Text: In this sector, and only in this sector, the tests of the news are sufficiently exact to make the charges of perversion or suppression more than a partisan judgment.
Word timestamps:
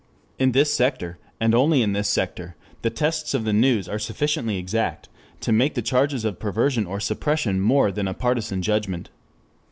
In 0.39 0.53
this 0.53 0.73
sector, 0.73 1.19
and 1.39 1.53
only 1.53 1.83
in 1.83 1.93
this 1.93 2.09
sector, 2.09 2.55
the 2.81 2.89
tests 2.89 3.35
of 3.35 3.43
the 3.45 3.53
news 3.53 3.87
are 3.87 3.99
sufficiently 3.99 4.57
exact 4.57 5.09
to 5.41 5.51
make 5.51 5.75
the 5.75 5.83
charges 5.83 6.25
of 6.25 6.39
perversion 6.39 6.87
or 6.87 6.99
suppression 6.99 7.61
more 7.61 7.91
than 7.91 8.07
a 8.07 8.15
partisan 8.15 8.63
judgment. 8.63 9.11